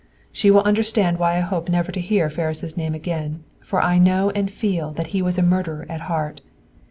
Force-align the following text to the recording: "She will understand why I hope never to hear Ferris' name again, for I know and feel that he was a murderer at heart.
"She 0.31 0.49
will 0.49 0.63
understand 0.63 1.19
why 1.19 1.37
I 1.37 1.41
hope 1.41 1.69
never 1.69 1.91
to 1.91 2.01
hear 2.01 2.27
Ferris' 2.27 2.75
name 2.75 2.95
again, 2.95 3.43
for 3.61 3.83
I 3.83 3.99
know 3.99 4.31
and 4.31 4.49
feel 4.49 4.91
that 4.93 5.07
he 5.13 5.21
was 5.21 5.37
a 5.37 5.43
murderer 5.43 5.85
at 5.89 6.01
heart. 6.09 6.41